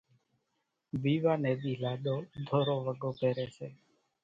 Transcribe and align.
ويوا 1.01 1.33
نيَ 1.43 1.51
ۮِي 1.61 1.73
لاڏو 1.83 2.17
ڌورو 2.47 2.75
وڳو 2.85 3.09
پيريَ 3.19 3.47
سي۔ 3.57 3.67